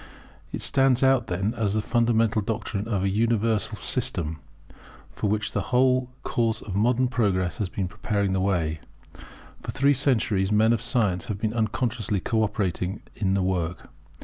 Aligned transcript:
It 0.51 0.63
stands 0.63 1.03
out 1.03 1.27
then 1.27 1.53
as 1.55 1.75
the 1.75 1.79
fundamental 1.83 2.41
doctrine 2.41 2.87
of 2.87 3.03
an 3.03 3.11
universal 3.11 3.75
system, 3.75 4.39
for 5.11 5.29
which 5.29 5.51
the 5.51 5.61
whole 5.69 6.09
course 6.23 6.59
of 6.59 6.75
modern 6.75 7.07
progress 7.07 7.59
has 7.59 7.69
been 7.69 7.87
preparing 7.87 8.33
the 8.33 8.41
way. 8.41 8.79
For 9.61 9.69
three 9.69 9.93
centuries 9.93 10.51
men 10.51 10.73
of 10.73 10.81
science 10.81 11.25
have 11.25 11.37
been 11.37 11.53
unconsciously 11.53 12.19
co 12.19 12.41
operating 12.41 13.03
in 13.15 13.35
the 13.35 13.43
work. 13.43 13.89